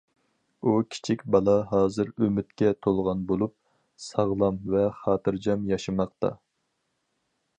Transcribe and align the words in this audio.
ئۇ 0.61 0.71
كىچىك 0.93 1.19
بالا 1.35 1.53
ھازىر 1.73 2.09
ئۈمىدكە 2.27 2.71
تولغان 2.87 3.21
بولۇپ، 3.33 3.53
ساغلام 4.07 4.57
ۋە 4.77 4.85
خاتىرجەم 5.03 5.71
ياشىماقتا. 5.75 6.33